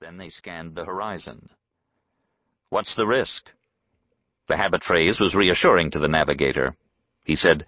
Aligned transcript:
Then 0.00 0.16
they 0.16 0.30
scanned 0.30 0.74
the 0.74 0.86
horizon. 0.86 1.50
What's 2.70 2.96
the 2.96 3.06
risk? 3.06 3.50
The 4.48 4.56
habit 4.56 4.82
phrase 4.82 5.20
was 5.20 5.34
reassuring 5.34 5.90
to 5.90 5.98
the 5.98 6.08
navigator. 6.08 6.74
He 7.24 7.36
said, 7.36 7.66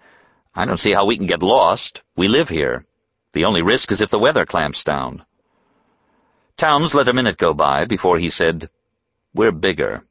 I 0.55 0.65
don't 0.65 0.79
see 0.79 0.93
how 0.93 1.05
we 1.05 1.15
can 1.15 1.27
get 1.27 1.43
lost. 1.43 2.01
We 2.17 2.27
live 2.27 2.47
here. 2.47 2.85
The 3.33 3.45
only 3.45 3.61
risk 3.61 3.91
is 3.91 4.01
if 4.01 4.09
the 4.09 4.17
weather 4.17 4.47
clamps 4.47 4.83
down. 4.83 5.23
Towns 6.59 6.95
let 6.95 7.07
a 7.07 7.13
minute 7.13 7.37
go 7.37 7.53
by 7.53 7.85
before 7.85 8.17
he 8.17 8.29
said, 8.29 8.67
We're 9.35 9.51
bigger. 9.51 10.03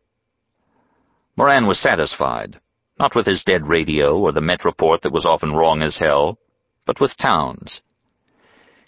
Moran 1.37 1.67
was 1.67 1.81
satisfied, 1.83 2.61
not 3.01 3.17
with 3.17 3.27
his 3.27 3.43
dead 3.43 3.67
radio 3.67 4.17
or 4.17 4.31
the 4.31 4.41
Met 4.41 4.65
report 4.65 5.03
that 5.03 5.13
was 5.13 5.27
often 5.27 5.55
wrong 5.55 5.83
as 5.83 5.99
hell, 5.99 6.39
but 6.87 7.01
with 7.01 7.17
Towns. 7.17 7.81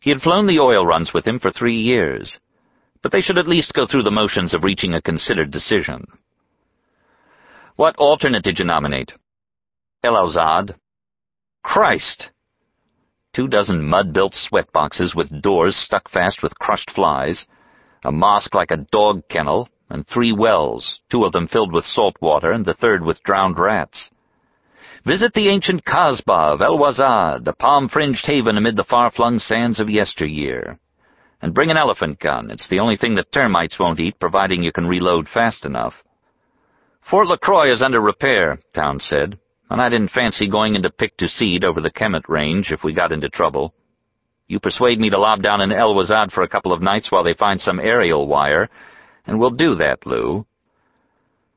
He 0.01 0.11
had 0.11 0.21
flown 0.21 0.47
the 0.47 0.61
oil 0.61 0.87
runs 0.87 1.13
with 1.13 1.27
him 1.27 1.41
for 1.41 1.51
three 1.51 1.77
years, 1.77 2.39
but 3.05 3.13
they 3.13 3.21
should 3.21 3.37
at 3.37 3.47
least 3.47 3.75
go 3.75 3.87
through 3.87 4.03
the 4.03 4.11
motions 4.11 4.55
of 4.55 4.65
reaching 4.65 4.95
a 4.95 5.03
considered 5.03 5.51
decision. 5.51 6.07
What 7.77 7.95
alternate 7.97 8.43
did 8.43 8.59
you 8.59 8.65
nominate? 8.65 9.13
El 10.03 10.15
Wazad. 10.15 10.75
Christ! 11.63 12.31
two 13.35 13.47
dozen 13.47 13.85
mud-built 13.85 14.33
sweatboxes 14.33 15.15
with 15.15 15.43
doors 15.43 15.77
stuck 15.77 16.09
fast 16.09 16.43
with 16.43 16.59
crushed 16.59 16.91
flies, 16.93 17.45
a 18.05 18.11
mosque 18.11 18.55
like 18.55 18.71
a 18.71 18.87
dog 18.91 19.21
kennel, 19.29 19.69
and 19.91 20.07
three 20.07 20.33
wells, 20.33 21.01
two 21.11 21.25
of 21.25 21.33
them 21.33 21.47
filled 21.47 21.75
with 21.75 21.85
salt 21.85 22.17
water 22.23 22.53
and 22.53 22.65
the 22.65 22.73
third 22.73 23.05
with 23.05 23.23
drowned 23.23 23.59
rats. 23.59 24.09
Visit 25.05 25.35
the 25.35 25.49
ancient 25.51 25.85
Kasbah 25.85 26.55
of 26.55 26.63
El 26.63 26.79
Wazad, 26.79 27.47
a 27.47 27.53
palm-fringed 27.53 28.25
haven 28.25 28.57
amid 28.57 28.77
the 28.77 28.85
far-flung 28.85 29.39
sands 29.39 29.79
of 29.79 29.91
yesteryear. 29.91 30.79
And 31.45 31.55
bring 31.55 31.71
an 31.71 31.77
elephant 31.77 32.19
gun. 32.19 32.51
It's 32.51 32.69
the 32.69 32.81
only 32.81 32.97
thing 32.97 33.15
that 33.15 33.31
termites 33.31 33.79
won't 33.79 34.01
eat, 34.01 34.19
providing 34.19 34.65
you 34.65 34.73
can 34.73 34.87
reload 34.87 35.29
fast 35.29 35.65
enough. 35.65 35.95
Fort 37.09 37.29
LaCroix 37.29 37.73
is 37.73 37.83
under 37.83 38.01
repair, 38.01 38.59
Towns 38.75 39.05
said 39.07 39.39
and 39.71 39.81
I 39.81 39.89
didn't 39.89 40.11
fancy 40.11 40.49
going 40.49 40.75
into 40.75 40.91
Pic-du-Cid 40.91 41.65
over 41.65 41.81
the 41.81 41.91
Kemet 41.91 42.29
range 42.29 42.71
if 42.71 42.85
we 42.85 42.93
got 42.93 43.13
into 43.13 43.29
trouble. 43.29 43.75
You 44.47 44.61
persuade 44.61 45.01
me 45.01 45.11
to 45.11 45.19
lob 45.19 45.43
down 45.43 45.63
in 45.63 45.73
El 45.73 45.95
Wazad 45.95 46.33
for 46.33 46.43
a 46.43 46.49
couple 46.49 46.73
of 46.73 46.83
nights 46.83 47.11
while 47.11 47.25
they 47.25 47.35
find 47.35 47.61
some 47.61 47.81
aerial 47.81 48.29
wire, 48.29 48.69
and 49.27 49.39
we'll 49.39 49.51
do 49.51 49.75
that, 49.77 50.07
Lew. 50.07 50.47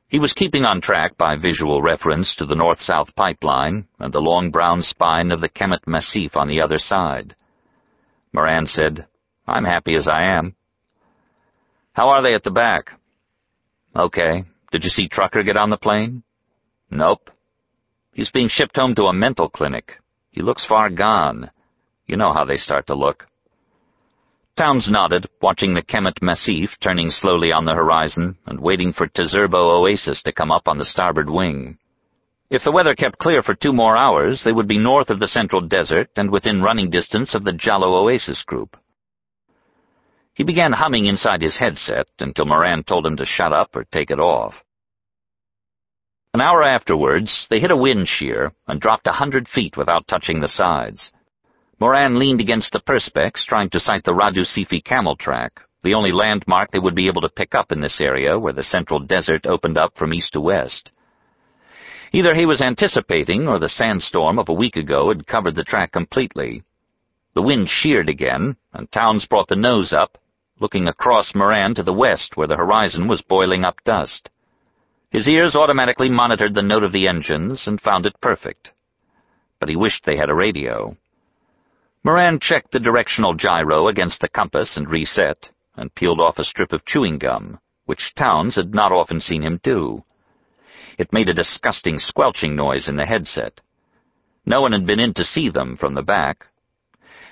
He 0.08 0.18
was 0.18 0.32
keeping 0.32 0.64
on 0.64 0.80
track 0.80 1.18
by 1.18 1.36
visual 1.36 1.82
reference 1.82 2.34
to 2.36 2.46
the 2.46 2.54
north-south 2.54 3.14
pipeline 3.14 3.86
and 3.98 4.12
the 4.12 4.20
long 4.20 4.50
brown 4.50 4.82
spine 4.82 5.30
of 5.30 5.42
the 5.42 5.50
Kemet 5.50 5.86
Massif 5.86 6.34
on 6.34 6.48
the 6.48 6.62
other 6.62 6.78
side. 6.78 7.36
Moran 8.32 8.66
said, 8.66 9.06
I'm 9.48 9.64
happy 9.64 9.96
as 9.96 10.06
I 10.06 10.24
am. 10.24 10.54
How 11.94 12.10
are 12.10 12.22
they 12.22 12.34
at 12.34 12.44
the 12.44 12.50
back? 12.50 12.90
Okay. 13.96 14.44
Did 14.70 14.84
you 14.84 14.90
see 14.90 15.08
Trucker 15.08 15.42
get 15.42 15.56
on 15.56 15.70
the 15.70 15.78
plane? 15.78 16.22
Nope. 16.90 17.30
He's 18.12 18.30
being 18.30 18.48
shipped 18.48 18.76
home 18.76 18.94
to 18.96 19.04
a 19.04 19.12
mental 19.12 19.48
clinic. 19.48 19.92
He 20.30 20.42
looks 20.42 20.66
far 20.66 20.90
gone. 20.90 21.50
You 22.06 22.18
know 22.18 22.34
how 22.34 22.44
they 22.44 22.58
start 22.58 22.86
to 22.88 22.94
look. 22.94 23.26
Towns 24.58 24.90
nodded, 24.90 25.28
watching 25.40 25.72
the 25.72 25.82
Kemet 25.82 26.20
Massif 26.20 26.70
turning 26.82 27.08
slowly 27.10 27.50
on 27.50 27.64
the 27.64 27.74
horizon 27.74 28.36
and 28.46 28.60
waiting 28.60 28.92
for 28.92 29.06
Tazurbo 29.08 29.78
Oasis 29.80 30.22
to 30.24 30.32
come 30.32 30.50
up 30.50 30.68
on 30.68 30.78
the 30.78 30.84
starboard 30.84 31.30
wing. 31.30 31.78
If 32.50 32.64
the 32.64 32.72
weather 32.72 32.94
kept 32.94 33.18
clear 33.18 33.42
for 33.42 33.54
two 33.54 33.72
more 33.72 33.96
hours, 33.96 34.42
they 34.44 34.52
would 34.52 34.68
be 34.68 34.78
north 34.78 35.10
of 35.10 35.20
the 35.20 35.28
central 35.28 35.62
desert 35.62 36.10
and 36.16 36.30
within 36.30 36.60
running 36.60 36.90
distance 36.90 37.34
of 37.34 37.44
the 37.44 37.52
Giallo 37.52 37.94
Oasis 37.94 38.42
group. 38.42 38.76
He 40.38 40.44
began 40.44 40.72
humming 40.72 41.06
inside 41.06 41.42
his 41.42 41.56
headset 41.56 42.06
until 42.20 42.44
Moran 42.44 42.84
told 42.84 43.04
him 43.04 43.16
to 43.16 43.24
shut 43.24 43.52
up 43.52 43.74
or 43.74 43.82
take 43.82 44.12
it 44.12 44.20
off. 44.20 44.54
An 46.32 46.40
hour 46.40 46.62
afterwards, 46.62 47.48
they 47.50 47.58
hit 47.58 47.72
a 47.72 47.76
wind 47.76 48.06
shear 48.06 48.52
and 48.68 48.80
dropped 48.80 49.08
a 49.08 49.12
hundred 49.18 49.48
feet 49.48 49.76
without 49.76 50.06
touching 50.06 50.38
the 50.38 50.46
sides. 50.46 51.10
Moran 51.80 52.20
leaned 52.20 52.40
against 52.40 52.70
the 52.70 52.78
perspex, 52.78 53.44
trying 53.46 53.68
to 53.70 53.80
sight 53.80 54.04
the 54.04 54.12
Radu 54.12 54.46
Sifi 54.46 54.82
camel 54.84 55.16
track, 55.16 55.60
the 55.82 55.94
only 55.94 56.12
landmark 56.12 56.70
they 56.70 56.78
would 56.78 56.94
be 56.94 57.08
able 57.08 57.22
to 57.22 57.28
pick 57.28 57.56
up 57.56 57.72
in 57.72 57.80
this 57.80 58.00
area 58.00 58.38
where 58.38 58.52
the 58.52 58.62
central 58.62 59.00
desert 59.00 59.44
opened 59.44 59.76
up 59.76 59.96
from 59.96 60.14
east 60.14 60.34
to 60.34 60.40
west. 60.40 60.92
Either 62.12 62.36
he 62.36 62.46
was 62.46 62.60
anticipating, 62.60 63.48
or 63.48 63.58
the 63.58 63.68
sandstorm 63.68 64.38
of 64.38 64.48
a 64.48 64.54
week 64.54 64.76
ago 64.76 65.08
had 65.08 65.26
covered 65.26 65.56
the 65.56 65.64
track 65.64 65.90
completely. 65.90 66.62
The 67.34 67.42
wind 67.42 67.68
sheared 67.68 68.08
again, 68.08 68.54
and 68.72 68.90
Towns 68.92 69.26
brought 69.26 69.48
the 69.48 69.56
nose 69.56 69.92
up, 69.92 70.16
looking 70.60 70.88
across 70.88 71.34
Moran 71.34 71.74
to 71.74 71.82
the 71.82 71.92
west 71.92 72.36
where 72.36 72.46
the 72.46 72.56
horizon 72.56 73.08
was 73.08 73.22
boiling 73.22 73.64
up 73.64 73.82
dust. 73.84 74.30
His 75.10 75.26
ears 75.28 75.54
automatically 75.54 76.08
monitored 76.08 76.54
the 76.54 76.62
note 76.62 76.82
of 76.82 76.92
the 76.92 77.08
engines 77.08 77.66
and 77.66 77.80
found 77.80 78.06
it 78.06 78.20
perfect. 78.20 78.70
But 79.60 79.68
he 79.68 79.76
wished 79.76 80.04
they 80.04 80.16
had 80.16 80.30
a 80.30 80.34
radio. 80.34 80.96
Moran 82.04 82.38
checked 82.40 82.72
the 82.72 82.80
directional 82.80 83.34
gyro 83.34 83.88
against 83.88 84.20
the 84.20 84.28
compass 84.28 84.76
and 84.76 84.88
reset, 84.88 85.50
and 85.76 85.94
peeled 85.94 86.20
off 86.20 86.38
a 86.38 86.44
strip 86.44 86.72
of 86.72 86.84
chewing 86.84 87.18
gum, 87.18 87.58
which 87.86 88.14
Towns 88.14 88.56
had 88.56 88.74
not 88.74 88.92
often 88.92 89.20
seen 89.20 89.42
him 89.42 89.60
do. 89.62 90.04
It 90.98 91.12
made 91.12 91.28
a 91.28 91.34
disgusting 91.34 91.98
squelching 91.98 92.54
noise 92.54 92.88
in 92.88 92.96
the 92.96 93.06
headset. 93.06 93.60
No 94.44 94.60
one 94.60 94.72
had 94.72 94.86
been 94.86 95.00
in 95.00 95.14
to 95.14 95.24
see 95.24 95.48
them 95.48 95.76
from 95.76 95.94
the 95.94 96.02
back. 96.02 96.46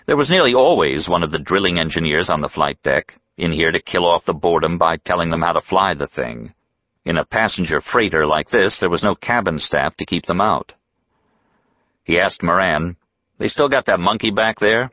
There 0.06 0.16
was 0.16 0.30
nearly 0.30 0.54
always 0.54 1.08
one 1.08 1.24
of 1.24 1.32
the 1.32 1.38
drilling 1.40 1.80
engineers 1.80 2.30
on 2.30 2.40
the 2.40 2.48
flight 2.48 2.80
deck, 2.84 3.14
in 3.36 3.50
here 3.50 3.72
to 3.72 3.82
kill 3.82 4.06
off 4.06 4.24
the 4.24 4.32
boredom 4.32 4.78
by 4.78 4.98
telling 4.98 5.30
them 5.30 5.42
how 5.42 5.52
to 5.52 5.60
fly 5.60 5.94
the 5.94 6.06
thing. 6.06 6.54
In 7.04 7.18
a 7.18 7.24
passenger 7.24 7.80
freighter 7.80 8.24
like 8.24 8.48
this, 8.50 8.78
there 8.80 8.90
was 8.90 9.02
no 9.02 9.16
cabin 9.16 9.58
staff 9.58 9.96
to 9.96 10.06
keep 10.06 10.24
them 10.26 10.40
out. 10.40 10.72
He 12.04 12.20
asked 12.20 12.42
Moran, 12.42 12.96
They 13.38 13.48
still 13.48 13.68
got 13.68 13.86
that 13.86 13.98
monkey 13.98 14.30
back 14.30 14.60
there? 14.60 14.92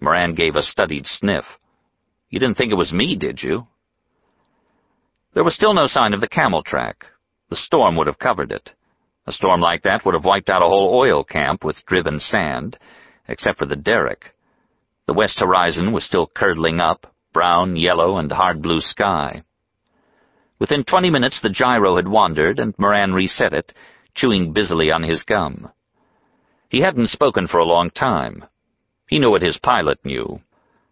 Moran 0.00 0.34
gave 0.34 0.54
a 0.54 0.62
studied 0.62 1.04
sniff. 1.04 1.44
You 2.30 2.38
didn't 2.38 2.56
think 2.56 2.70
it 2.70 2.76
was 2.76 2.92
me, 2.92 3.16
did 3.16 3.42
you? 3.42 3.66
There 5.34 5.44
was 5.44 5.54
still 5.54 5.74
no 5.74 5.88
sign 5.88 6.14
of 6.14 6.20
the 6.20 6.28
camel 6.28 6.62
track. 6.62 7.04
The 7.50 7.56
storm 7.56 7.96
would 7.96 8.06
have 8.06 8.18
covered 8.18 8.52
it. 8.52 8.70
A 9.26 9.32
storm 9.32 9.60
like 9.60 9.82
that 9.82 10.04
would 10.04 10.14
have 10.14 10.24
wiped 10.24 10.48
out 10.48 10.62
a 10.62 10.66
whole 10.66 10.94
oil 10.94 11.24
camp 11.24 11.64
with 11.64 11.84
driven 11.86 12.18
sand, 12.20 12.78
except 13.32 13.58
for 13.58 13.66
the 13.66 13.74
derrick. 13.74 14.26
The 15.06 15.14
west 15.14 15.40
horizon 15.40 15.90
was 15.90 16.04
still 16.04 16.30
curdling 16.32 16.78
up, 16.78 17.12
brown, 17.32 17.74
yellow, 17.74 18.18
and 18.18 18.30
hard 18.30 18.62
blue 18.62 18.80
sky. 18.80 19.42
Within 20.60 20.84
twenty 20.84 21.10
minutes 21.10 21.40
the 21.42 21.50
gyro 21.50 21.96
had 21.96 22.06
wandered, 22.06 22.60
and 22.60 22.74
Moran 22.78 23.14
reset 23.14 23.52
it, 23.52 23.72
chewing 24.14 24.52
busily 24.52 24.92
on 24.92 25.02
his 25.02 25.24
gum. 25.24 25.70
He 26.68 26.80
hadn't 26.80 27.08
spoken 27.08 27.48
for 27.48 27.58
a 27.58 27.64
long 27.64 27.90
time. 27.90 28.44
He 29.08 29.18
knew 29.18 29.30
what 29.30 29.42
his 29.42 29.58
pilot 29.58 29.98
knew. 30.04 30.40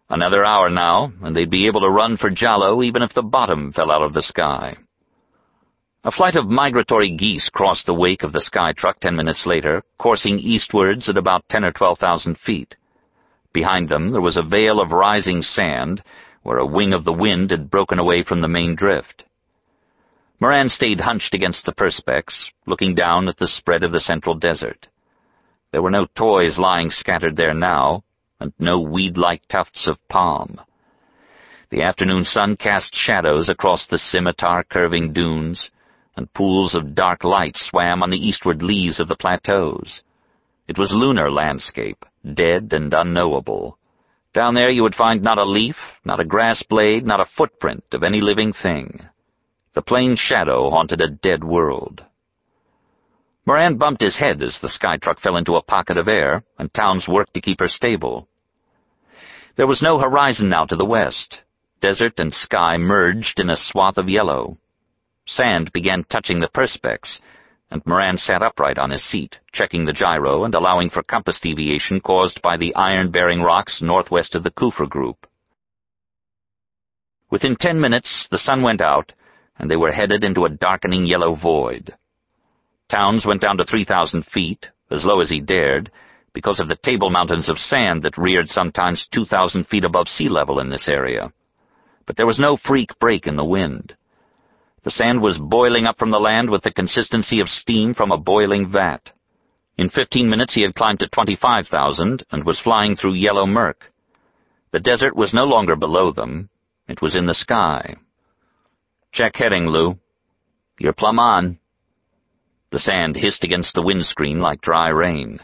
Another 0.08 0.44
hour 0.44 0.70
now, 0.70 1.12
and 1.22 1.36
they'd 1.36 1.48
be 1.48 1.66
able 1.68 1.82
to 1.82 1.88
run 1.88 2.16
for 2.16 2.30
Giallo 2.30 2.82
even 2.82 3.02
if 3.02 3.14
the 3.14 3.22
bottom 3.22 3.72
fell 3.72 3.90
out 3.90 4.02
of 4.02 4.12
the 4.12 4.22
sky. 4.22 4.76
A 6.02 6.10
flight 6.10 6.34
of 6.34 6.48
migratory 6.48 7.10
geese 7.10 7.50
crossed 7.50 7.84
the 7.84 7.92
wake 7.92 8.22
of 8.22 8.32
the 8.32 8.40
skytruck 8.40 9.00
ten 9.00 9.14
minutes 9.14 9.44
later, 9.44 9.82
coursing 9.98 10.38
eastwards 10.38 11.10
at 11.10 11.18
about 11.18 11.46
ten 11.50 11.62
or 11.62 11.72
twelve 11.72 11.98
thousand 11.98 12.38
feet. 12.38 12.74
Behind 13.52 13.86
them 13.86 14.10
there 14.10 14.22
was 14.22 14.38
a 14.38 14.42
veil 14.42 14.80
of 14.80 14.92
rising 14.92 15.42
sand, 15.42 16.02
where 16.42 16.56
a 16.56 16.64
wing 16.64 16.94
of 16.94 17.04
the 17.04 17.12
wind 17.12 17.50
had 17.50 17.70
broken 17.70 17.98
away 17.98 18.22
from 18.22 18.40
the 18.40 18.48
main 18.48 18.74
drift. 18.74 19.24
Moran 20.40 20.70
stayed 20.70 21.00
hunched 21.00 21.34
against 21.34 21.66
the 21.66 21.72
perspex, 21.72 22.48
looking 22.64 22.94
down 22.94 23.28
at 23.28 23.36
the 23.36 23.46
spread 23.46 23.82
of 23.82 23.92
the 23.92 24.00
central 24.00 24.34
desert. 24.34 24.88
There 25.70 25.82
were 25.82 25.90
no 25.90 26.06
toys 26.16 26.58
lying 26.58 26.88
scattered 26.88 27.36
there 27.36 27.52
now, 27.52 28.04
and 28.40 28.54
no 28.58 28.80
weed-like 28.80 29.46
tufts 29.48 29.86
of 29.86 29.98
palm. 30.08 30.62
The 31.68 31.82
afternoon 31.82 32.24
sun 32.24 32.56
cast 32.56 32.94
shadows 32.94 33.50
across 33.50 33.86
the 33.86 33.98
scimitar-curving 33.98 35.12
dunes, 35.12 35.70
and 36.16 36.32
pools 36.34 36.74
of 36.74 36.94
dark 36.94 37.24
light 37.24 37.56
swam 37.56 38.02
on 38.02 38.10
the 38.10 38.16
eastward 38.16 38.62
lees 38.62 39.00
of 39.00 39.08
the 39.08 39.16
plateaus. 39.16 40.00
It 40.68 40.78
was 40.78 40.92
lunar 40.92 41.30
landscape, 41.30 42.04
dead 42.34 42.72
and 42.72 42.92
unknowable. 42.92 43.78
Down 44.32 44.54
there 44.54 44.70
you 44.70 44.82
would 44.82 44.94
find 44.94 45.22
not 45.22 45.38
a 45.38 45.44
leaf, 45.44 45.76
not 46.04 46.20
a 46.20 46.24
grass 46.24 46.62
blade, 46.68 47.04
not 47.04 47.20
a 47.20 47.30
footprint 47.36 47.84
of 47.92 48.02
any 48.02 48.20
living 48.20 48.52
thing. 48.52 49.00
The 49.74 49.82
plain 49.82 50.16
shadow 50.16 50.70
haunted 50.70 51.00
a 51.00 51.10
dead 51.10 51.42
world. 51.42 52.04
Moran 53.46 53.78
bumped 53.78 54.02
his 54.02 54.18
head 54.18 54.42
as 54.42 54.58
the 54.60 54.68
skytruck 54.68 55.18
fell 55.20 55.36
into 55.36 55.56
a 55.56 55.62
pocket 55.62 55.98
of 55.98 56.06
air, 56.06 56.44
and 56.58 56.72
Towns 56.72 57.08
worked 57.08 57.34
to 57.34 57.40
keep 57.40 57.58
her 57.58 57.68
stable. 57.68 58.28
There 59.56 59.66
was 59.66 59.82
no 59.82 59.98
horizon 59.98 60.48
now 60.48 60.66
to 60.66 60.76
the 60.76 60.84
west. 60.84 61.40
Desert 61.80 62.18
and 62.18 62.32
sky 62.32 62.76
merged 62.76 63.40
in 63.40 63.50
a 63.50 63.56
swath 63.56 63.98
of 63.98 64.08
yellow. 64.08 64.58
Sand 65.30 65.70
began 65.72 66.02
touching 66.04 66.40
the 66.40 66.48
perspex, 66.48 67.20
and 67.70 67.86
Moran 67.86 68.18
sat 68.18 68.42
upright 68.42 68.78
on 68.78 68.90
his 68.90 69.04
seat, 69.08 69.38
checking 69.52 69.84
the 69.84 69.92
gyro 69.92 70.42
and 70.42 70.56
allowing 70.56 70.90
for 70.90 71.04
compass 71.04 71.38
deviation 71.40 72.00
caused 72.00 72.42
by 72.42 72.56
the 72.56 72.74
iron-bearing 72.74 73.40
rocks 73.40 73.80
northwest 73.80 74.34
of 74.34 74.42
the 74.42 74.50
Kufra 74.50 74.88
group. 74.88 75.28
Within 77.30 77.54
ten 77.54 77.80
minutes, 77.80 78.26
the 78.32 78.38
sun 78.38 78.62
went 78.62 78.80
out, 78.80 79.12
and 79.56 79.70
they 79.70 79.76
were 79.76 79.92
headed 79.92 80.24
into 80.24 80.46
a 80.46 80.50
darkening 80.50 81.06
yellow 81.06 81.36
void. 81.36 81.94
Towns 82.90 83.24
went 83.24 83.40
down 83.40 83.56
to 83.58 83.64
3,000 83.64 84.26
feet, 84.26 84.66
as 84.90 85.04
low 85.04 85.20
as 85.20 85.30
he 85.30 85.40
dared, 85.40 85.92
because 86.32 86.58
of 86.58 86.66
the 86.66 86.78
table 86.82 87.08
mountains 87.08 87.48
of 87.48 87.56
sand 87.56 88.02
that 88.02 88.18
reared 88.18 88.48
sometimes 88.48 89.06
2,000 89.12 89.68
feet 89.68 89.84
above 89.84 90.08
sea 90.08 90.28
level 90.28 90.58
in 90.58 90.70
this 90.70 90.88
area. 90.88 91.32
But 92.04 92.16
there 92.16 92.26
was 92.26 92.40
no 92.40 92.56
freak 92.56 92.98
break 92.98 93.28
in 93.28 93.36
the 93.36 93.44
wind. 93.44 93.94
The 94.82 94.90
sand 94.90 95.20
was 95.20 95.38
boiling 95.38 95.86
up 95.86 95.98
from 95.98 96.10
the 96.10 96.20
land 96.20 96.48
with 96.48 96.62
the 96.62 96.72
consistency 96.72 97.40
of 97.40 97.48
steam 97.48 97.92
from 97.92 98.12
a 98.12 98.18
boiling 98.18 98.70
vat. 98.70 99.10
In 99.76 99.90
fifteen 99.90 100.28
minutes 100.28 100.54
he 100.54 100.62
had 100.62 100.74
climbed 100.74 101.00
to 101.00 101.08
25,000 101.08 102.24
and 102.30 102.44
was 102.44 102.60
flying 102.60 102.96
through 102.96 103.14
yellow 103.14 103.46
murk. 103.46 103.92
The 104.72 104.80
desert 104.80 105.16
was 105.16 105.34
no 105.34 105.44
longer 105.44 105.76
below 105.76 106.12
them. 106.12 106.48
It 106.88 107.02
was 107.02 107.16
in 107.16 107.26
the 107.26 107.34
sky. 107.34 107.96
Check 109.12 109.36
heading, 109.36 109.66
Lew. 109.66 109.98
You're 110.78 110.92
plumb 110.92 111.18
on. 111.18 111.58
The 112.70 112.78
sand 112.78 113.16
hissed 113.16 113.44
against 113.44 113.74
the 113.74 113.82
windscreen 113.82 114.40
like 114.40 114.60
dry 114.60 114.88
rain. 114.88 115.40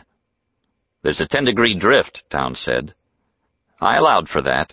There's 1.03 1.21
a 1.21 1.27
ten-degree 1.27 1.79
drift, 1.79 2.23
Towns 2.31 2.61
said. 2.61 2.95
I 3.81 3.97
allowed 3.97 4.29
for 4.29 4.43
that. 4.43 4.73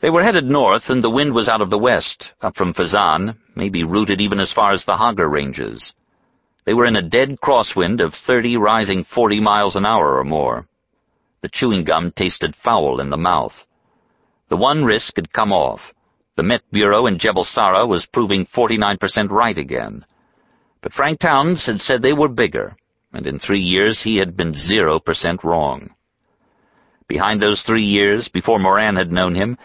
They 0.00 0.10
were 0.10 0.22
headed 0.22 0.44
north, 0.44 0.90
and 0.90 1.02
the 1.02 1.10
wind 1.10 1.32
was 1.32 1.48
out 1.48 1.60
of 1.60 1.70
the 1.70 1.78
west, 1.78 2.30
up 2.42 2.56
from 2.56 2.74
Fezzan, 2.74 3.36
maybe 3.54 3.84
routed 3.84 4.20
even 4.20 4.38
as 4.38 4.52
far 4.52 4.72
as 4.72 4.84
the 4.84 4.98
Hagar 4.98 5.28
Ranges. 5.28 5.94
They 6.66 6.74
were 6.74 6.86
in 6.86 6.96
a 6.96 7.02
dead 7.02 7.40
crosswind 7.40 8.00
of 8.00 8.12
thirty 8.26 8.56
rising 8.56 9.04
forty 9.04 9.40
miles 9.40 9.76
an 9.76 9.86
hour 9.86 10.18
or 10.18 10.24
more. 10.24 10.66
The 11.42 11.48
chewing 11.48 11.84
gum 11.84 12.12
tasted 12.14 12.54
foul 12.56 13.00
in 13.00 13.10
the 13.10 13.16
mouth. 13.16 13.54
The 14.48 14.56
one 14.56 14.84
risk 14.84 15.16
had 15.16 15.32
come 15.32 15.52
off. 15.52 15.80
The 16.36 16.42
Met 16.42 16.62
Bureau 16.72 17.06
in 17.06 17.18
Jebel 17.18 17.44
Sara 17.44 17.86
was 17.86 18.06
proving 18.06 18.46
49% 18.46 19.30
right 19.30 19.56
again. 19.56 20.04
But 20.82 20.92
Frank 20.92 21.20
Towns 21.20 21.64
had 21.66 21.80
said 21.80 22.02
they 22.02 22.12
were 22.12 22.28
bigger, 22.28 22.76
and 23.12 23.26
in 23.26 23.38
three 23.38 23.60
years 23.62 24.02
he 24.02 24.16
had 24.16 24.36
been 24.36 24.54
zero 24.54 24.98
percent 24.98 25.44
wrong. 25.44 25.90
Behind 27.08 27.40
those 27.40 27.62
three 27.62 27.84
years, 27.84 28.28
before 28.28 28.58
Moran 28.58 28.96
had 28.96 29.12
known 29.12 29.34
him, 29.34 29.56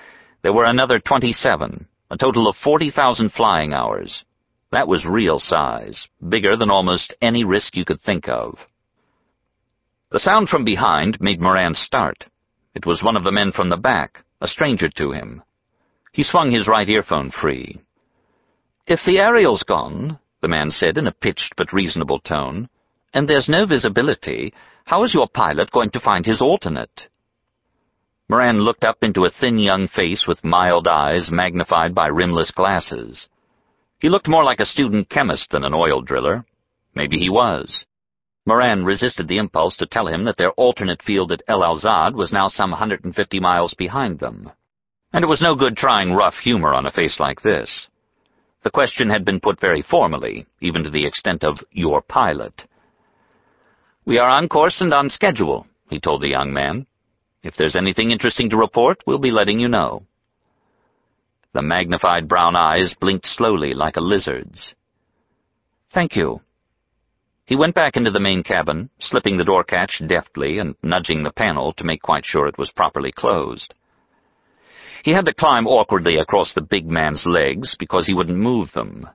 there 0.41 0.53
were 0.53 0.65
another 0.65 0.99
twenty-seven, 0.99 1.87
a 2.11 2.17
total 2.17 2.47
of 2.47 2.55
forty 2.63 2.91
thousand 2.91 3.31
flying 3.33 3.73
hours. 3.73 4.23
That 4.71 4.87
was 4.87 5.05
real 5.05 5.39
size, 5.39 6.07
bigger 6.27 6.55
than 6.55 6.69
almost 6.69 7.15
any 7.21 7.43
risk 7.43 7.75
you 7.75 7.85
could 7.85 8.01
think 8.01 8.29
of. 8.29 8.57
The 10.11 10.19
sound 10.19 10.49
from 10.49 10.63
behind 10.63 11.19
made 11.19 11.41
Moran 11.41 11.75
start. 11.75 12.25
It 12.75 12.85
was 12.85 13.03
one 13.03 13.17
of 13.17 13.23
the 13.23 13.31
men 13.31 13.51
from 13.51 13.69
the 13.69 13.77
back, 13.77 14.23
a 14.41 14.47
stranger 14.47 14.89
to 14.89 15.11
him. 15.11 15.43
He 16.13 16.23
swung 16.23 16.51
his 16.51 16.67
right 16.67 16.87
earphone 16.87 17.31
free. 17.31 17.81
If 18.87 18.99
the 19.05 19.19
aerial's 19.19 19.63
gone, 19.63 20.19
the 20.41 20.47
man 20.47 20.71
said 20.71 20.97
in 20.97 21.07
a 21.07 21.11
pitched 21.11 21.53
but 21.57 21.73
reasonable 21.73 22.19
tone, 22.19 22.69
and 23.13 23.27
there's 23.27 23.49
no 23.49 23.65
visibility, 23.65 24.53
how 24.85 25.03
is 25.03 25.13
your 25.13 25.27
pilot 25.27 25.69
going 25.71 25.91
to 25.91 25.99
find 25.99 26.25
his 26.25 26.41
alternate? 26.41 27.07
Moran 28.29 28.59
looked 28.59 28.83
up 28.83 29.03
into 29.03 29.25
a 29.25 29.31
thin 29.31 29.57
young 29.57 29.87
face 29.87 30.25
with 30.27 30.43
mild 30.43 30.87
eyes 30.87 31.31
magnified 31.31 31.95
by 31.95 32.05
rimless 32.05 32.51
glasses. 32.51 33.27
He 33.99 34.07
looked 34.07 34.27
more 34.27 34.43
like 34.43 34.59
a 34.59 34.67
student 34.67 35.09
chemist 35.09 35.49
than 35.49 35.63
an 35.63 35.73
oil 35.73 36.01
driller. 36.01 36.45
Maybe 36.93 37.17
he 37.17 37.29
was. 37.29 37.85
Moran 38.45 38.85
resisted 38.85 39.27
the 39.27 39.39
impulse 39.39 39.75
to 39.77 39.87
tell 39.87 40.07
him 40.07 40.25
that 40.25 40.37
their 40.37 40.51
alternate 40.51 41.01
field 41.01 41.31
at 41.31 41.41
El 41.47 41.61
Wazad 41.61 42.13
was 42.13 42.31
now 42.31 42.49
some 42.49 42.69
150 42.69 43.39
miles 43.39 43.73
behind 43.73 44.19
them. 44.19 44.51
And 45.11 45.23
it 45.23 45.27
was 45.27 45.41
no 45.41 45.55
good 45.55 45.75
trying 45.75 46.13
rough 46.13 46.35
humor 46.35 46.73
on 46.73 46.85
a 46.85 46.91
face 46.91 47.19
like 47.19 47.41
this. 47.41 47.87
The 48.63 48.71
question 48.71 49.09
had 49.09 49.25
been 49.25 49.39
put 49.39 49.59
very 49.59 49.81
formally, 49.81 50.45
even 50.61 50.83
to 50.83 50.91
the 50.91 51.05
extent 51.05 51.43
of 51.43 51.63
your 51.71 52.01
pilot. 52.03 52.63
We 54.05 54.19
are 54.19 54.29
on 54.29 54.49
course 54.49 54.81
and 54.81 54.93
on 54.93 55.09
schedule, 55.09 55.65
he 55.89 55.99
told 55.99 56.21
the 56.21 56.29
young 56.29 56.53
man. 56.53 56.85
If 57.41 57.55
there's 57.55 57.75
anything 57.75 58.11
interesting 58.11 58.49
to 58.49 58.57
report, 58.57 59.01
we'll 59.05 59.19
be 59.19 59.31
letting 59.31 59.59
you 59.59 59.67
know. 59.67 60.03
The 61.53 61.61
magnified 61.61 62.27
brown 62.27 62.55
eyes 62.55 62.93
blinked 62.99 63.25
slowly 63.25 63.73
like 63.73 63.95
a 63.97 64.01
lizard's. 64.01 64.75
Thank 65.91 66.15
you. 66.15 66.41
He 67.45 67.55
went 67.55 67.73
back 67.73 67.97
into 67.97 68.11
the 68.11 68.19
main 68.19 68.43
cabin, 68.43 68.91
slipping 68.99 69.37
the 69.37 69.43
door 69.43 69.63
catch 69.63 70.01
deftly 70.05 70.59
and 70.59 70.75
nudging 70.83 71.23
the 71.23 71.31
panel 71.31 71.73
to 71.73 71.83
make 71.83 72.01
quite 72.01 72.25
sure 72.25 72.45
it 72.45 72.59
was 72.59 72.71
properly 72.71 73.11
closed. 73.11 73.73
He 75.03 75.11
had 75.11 75.25
to 75.25 75.33
climb 75.33 75.65
awkwardly 75.65 76.17
across 76.17 76.53
the 76.53 76.61
big 76.61 76.85
man's 76.87 77.25
legs 77.25 77.75
because 77.79 78.05
he 78.05 78.13
wouldn't 78.13 78.37
move 78.37 78.71
them. 78.73 79.09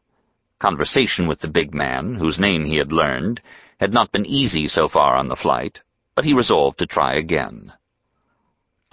Conversation 0.58 1.28
with 1.28 1.40
the 1.40 1.48
big 1.48 1.74
man, 1.74 2.14
whose 2.14 2.40
name 2.40 2.64
he 2.64 2.76
had 2.76 2.90
learned, 2.90 3.40
had 3.78 3.92
not 3.92 4.10
been 4.10 4.26
easy 4.26 4.66
so 4.66 4.88
far 4.88 5.14
on 5.16 5.28
the 5.28 5.36
flight, 5.36 5.78
but 6.16 6.24
he 6.24 6.32
resolved 6.32 6.78
to 6.78 6.86
try 6.86 7.14
again. 7.14 7.72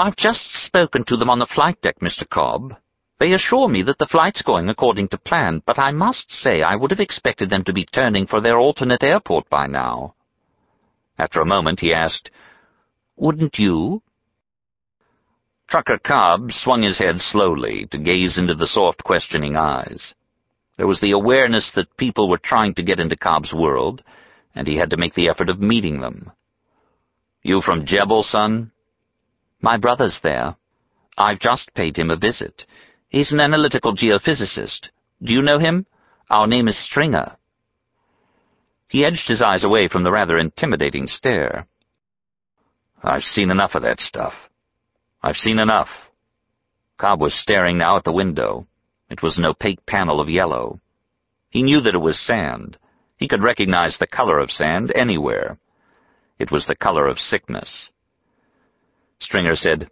I've 0.01 0.15
just 0.15 0.51
spoken 0.65 1.03
to 1.05 1.15
them 1.15 1.29
on 1.29 1.37
the 1.37 1.45
flight 1.45 1.79
deck, 1.83 1.99
Mr. 1.99 2.27
Cobb. 2.27 2.73
They 3.19 3.33
assure 3.33 3.69
me 3.69 3.83
that 3.83 3.99
the 3.99 4.07
flight's 4.07 4.41
going 4.41 4.67
according 4.67 5.09
to 5.09 5.19
plan, 5.19 5.61
but 5.63 5.77
I 5.77 5.91
must 5.91 6.31
say 6.31 6.63
I 6.63 6.75
would 6.75 6.89
have 6.89 6.99
expected 6.99 7.51
them 7.51 7.63
to 7.65 7.71
be 7.71 7.85
turning 7.85 8.25
for 8.25 8.41
their 8.41 8.57
alternate 8.57 9.03
airport 9.03 9.47
by 9.47 9.67
now. 9.67 10.15
After 11.19 11.39
a 11.39 11.45
moment 11.45 11.81
he 11.81 11.93
asked, 11.93 12.31
Wouldn't 13.15 13.59
you? 13.59 14.01
Trucker 15.69 15.99
Cobb 16.03 16.51
swung 16.51 16.81
his 16.81 16.97
head 16.97 17.19
slowly 17.19 17.85
to 17.91 17.99
gaze 17.99 18.39
into 18.39 18.55
the 18.55 18.65
soft, 18.65 19.03
questioning 19.03 19.55
eyes. 19.55 20.15
There 20.77 20.87
was 20.87 20.99
the 20.99 21.11
awareness 21.11 21.71
that 21.75 21.95
people 21.97 22.27
were 22.27 22.41
trying 22.43 22.73
to 22.73 22.83
get 22.83 22.99
into 22.99 23.15
Cobb's 23.15 23.53
world, 23.53 24.03
and 24.55 24.67
he 24.67 24.77
had 24.77 24.89
to 24.89 24.97
make 24.97 25.13
the 25.13 25.29
effort 25.29 25.49
of 25.49 25.59
meeting 25.59 26.01
them. 26.01 26.31
You 27.43 27.61
from 27.61 27.85
Jebel, 27.85 28.23
son? 28.23 28.71
My 29.61 29.77
brother's 29.77 30.19
there. 30.23 30.55
I've 31.17 31.39
just 31.39 31.73
paid 31.75 31.97
him 31.97 32.09
a 32.09 32.17
visit. 32.17 32.65
He's 33.09 33.31
an 33.31 33.39
analytical 33.39 33.95
geophysicist. 33.95 34.89
Do 35.21 35.33
you 35.33 35.41
know 35.41 35.59
him? 35.59 35.85
Our 36.29 36.47
name 36.47 36.67
is 36.67 36.83
Stringer. 36.83 37.37
He 38.87 39.05
edged 39.05 39.27
his 39.27 39.41
eyes 39.41 39.63
away 39.63 39.87
from 39.87 40.03
the 40.03 40.11
rather 40.11 40.37
intimidating 40.37 41.07
stare. 41.07 41.67
I've 43.03 43.23
seen 43.23 43.51
enough 43.51 43.75
of 43.75 43.83
that 43.83 43.99
stuff. 43.99 44.33
I've 45.21 45.37
seen 45.37 45.59
enough. 45.59 45.89
Cobb 46.97 47.21
was 47.21 47.33
staring 47.33 47.77
now 47.77 47.97
at 47.97 48.03
the 48.03 48.11
window. 48.11 48.67
It 49.09 49.21
was 49.21 49.37
an 49.37 49.45
opaque 49.45 49.85
panel 49.85 50.19
of 50.19 50.29
yellow. 50.29 50.79
He 51.49 51.63
knew 51.63 51.81
that 51.81 51.95
it 51.95 51.99
was 51.99 52.19
sand. 52.19 52.77
He 53.17 53.27
could 53.27 53.43
recognize 53.43 53.97
the 53.97 54.07
color 54.07 54.39
of 54.39 54.49
sand 54.49 54.91
anywhere. 54.95 55.57
It 56.39 56.51
was 56.51 56.65
the 56.65 56.75
color 56.75 57.07
of 57.07 57.19
sickness. 57.19 57.89
Stringer 59.21 59.55
said, 59.55 59.89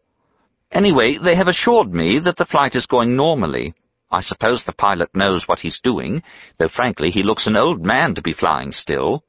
Anyway, 0.71 1.17
they 1.17 1.36
have 1.36 1.48
assured 1.48 1.93
me 1.93 2.19
that 2.19 2.38
the 2.38 2.45
flight 2.45 2.75
is 2.75 2.86
going 2.86 3.15
normally. 3.15 3.74
I 4.12 4.21
suppose 4.21 4.63
the 4.65 4.74
pilot 4.74 5.09
knows 5.15 5.48
what 5.48 5.59
he's 5.59 5.79
doing, 5.83 6.24
though 6.57 6.67
frankly 6.67 7.12
he 7.12 7.24
looks 7.24 7.48
an 7.48 7.55
old 7.55 7.86
man 7.86 8.15
to 8.15 8.21
be 8.21 8.33
flying 8.33 8.71
still. 8.71 9.24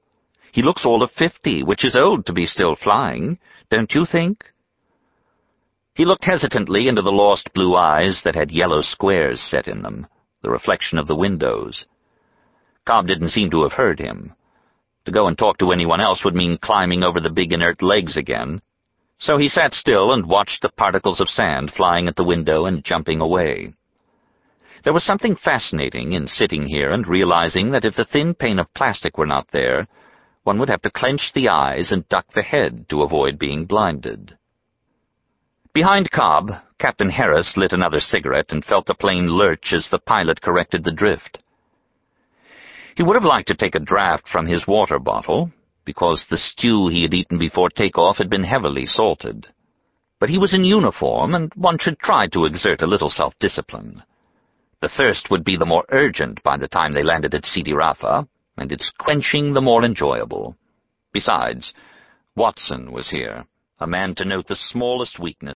He 0.53 0.63
looks 0.63 0.85
all 0.85 1.03
of 1.03 1.11
fifty, 1.13 1.63
which 1.63 1.85
is 1.85 1.95
old 1.95 2.27
to 2.27 2.33
be 2.33 2.47
still 2.47 2.77
flying, 2.77 3.39
don't 3.71 3.95
you 3.95 4.05
think? 4.05 4.45
He 5.95 6.05
looked 6.05 6.25
hesitantly 6.25 6.89
into 6.89 7.03
the 7.03 7.13
lost 7.13 7.53
blue 7.53 7.77
eyes 7.77 8.23
that 8.25 8.35
had 8.35 8.51
yellow 8.51 8.81
squares 8.81 9.41
set 9.41 9.69
in 9.69 9.83
them, 9.83 10.07
the 10.43 10.51
reflection 10.51 10.99
of 10.99 11.07
the 11.07 11.17
windows. 11.17 11.85
Cobb 12.87 13.07
didn't 13.07 13.29
seem 13.29 13.51
to 13.51 13.63
have 13.63 13.73
heard 13.73 14.01
him. 14.01 14.35
To 15.05 15.13
go 15.13 15.27
and 15.27 15.37
talk 15.37 15.59
to 15.59 15.73
anyone 15.73 16.01
else 16.01 16.25
would 16.25 16.35
mean 16.35 16.59
climbing 16.59 17.03
over 17.03 17.21
the 17.21 17.31
big 17.31 17.53
inert 17.53 17.83
legs 17.83 18.17
again. 18.17 18.63
So 19.21 19.37
he 19.37 19.49
sat 19.49 19.75
still 19.75 20.13
and 20.13 20.27
watched 20.27 20.63
the 20.63 20.71
particles 20.71 21.21
of 21.21 21.29
sand 21.29 21.73
flying 21.77 22.09
at 22.09 22.17
the 22.17 22.25
window 22.25 22.65
and 22.65 22.83
jumping 22.83 23.21
away. 23.21 23.75
There 24.83 24.95
was 24.95 25.05
something 25.05 25.37
fascinating 25.37 26.15
in 26.15 26.27
sitting 26.27 26.67
here 26.67 26.91
and 26.91 27.07
realizing 27.07 27.71
that 27.73 27.85
if 27.85 27.97
the 27.97 28.07
thin 28.07 28.35
pane 28.35 28.59
of 28.59 28.73
plastic 28.73 29.19
were 29.19 29.27
not 29.27 29.49
there, 29.53 29.87
one 30.45 30.59
would 30.59 30.71
have 30.71 30.81
to 30.83 30.91
clench 30.91 31.33
the 31.35 31.51
eyes 31.51 31.93
and 31.93 32.09
duck 32.09 32.27
the 32.35 32.43
head 32.43 32.89
to 32.89 33.03
avoid 33.03 33.39
being 33.39 33.67
blinded. 33.67 34.39
Behind 35.75 36.11
Cobb, 36.11 36.53
Captain 36.79 37.11
Harris 37.11 37.59
lit 37.59 37.73
another 37.73 38.01
cigarette 38.01 38.51
and 38.53 38.65
felt 38.65 38.87
the 38.87 38.95
plane 38.95 39.29
lurch 39.29 39.75
as 39.75 39.87
the 39.91 39.99
pilot 39.99 40.41
corrected 40.41 40.83
the 40.83 40.93
drift. 40.93 41.39
He 42.97 43.03
would 43.03 43.17
have 43.17 43.25
liked 43.25 43.49
to 43.49 43.55
take 43.55 43.75
a 43.75 43.81
draught 43.81 44.27
from 44.27 44.47
his 44.47 44.67
water 44.67 44.99
bottle, 44.99 45.53
because 45.85 46.25
the 46.29 46.39
stew 46.39 46.89
he 46.89 47.03
had 47.03 47.15
eaten 47.15 47.39
before 47.39 47.71
takeoff 47.71 48.19
had 48.19 48.31
been 48.31 48.45
heavily 48.45 48.87
salted. 48.87 49.47
But 50.19 50.29
he 50.29 50.39
was 50.39 50.53
in 50.55 50.65
uniform, 50.65 51.35
and 51.35 51.53
one 51.55 51.79
should 51.79 51.99
try 51.99 52.27
to 52.29 52.45
exert 52.45 52.83
a 52.83 52.87
little 52.87 53.11
self-discipline. 53.11 54.03
The 54.81 54.89
thirst 54.89 55.31
would 55.31 55.45
be 55.45 55.57
the 55.57 55.67
more 55.67 55.85
urgent 55.91 56.43
by 56.43 56.57
the 56.57 56.69
time 56.69 56.93
they 56.93 57.03
landed 57.03 57.35
at 57.35 57.45
Sidi 57.45 57.73
Rafa, 57.73 58.27
and 58.57 58.71
its 58.71 58.93
quenching 58.99 59.55
the 59.55 59.61
more 59.61 59.85
enjoyable. 59.85 60.57
Besides, 61.13 61.73
Watson 62.37 62.93
was 62.93 63.11
here, 63.11 63.47
a 63.79 63.87
man 63.87 64.15
to 64.17 64.25
note 64.25 64.47
the 64.47 64.57
smallest 64.57 65.19
weakness. 65.19 65.57